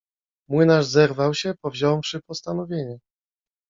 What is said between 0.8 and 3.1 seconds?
zerwał się, powziąwszy postanowienie.